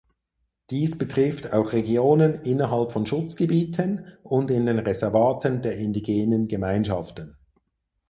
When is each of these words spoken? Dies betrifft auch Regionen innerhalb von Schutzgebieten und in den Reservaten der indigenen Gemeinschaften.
Dies 0.71 0.97
betrifft 0.97 1.53
auch 1.53 1.73
Regionen 1.73 2.33
innerhalb 2.33 2.91
von 2.91 3.05
Schutzgebieten 3.05 4.07
und 4.23 4.49
in 4.49 4.65
den 4.65 4.79
Reservaten 4.79 5.61
der 5.61 5.77
indigenen 5.77 6.47
Gemeinschaften. 6.47 7.37